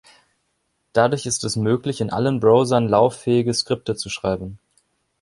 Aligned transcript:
Dadurch 0.93 1.27
ist 1.27 1.43
es 1.43 1.55
möglich, 1.55 2.01
in 2.01 2.09
allen 2.09 2.39
Browsern 2.39 2.87
lauffähige 2.87 3.53
Skripte 3.53 3.95
zu 3.95 4.09
schreiben. 4.09 4.57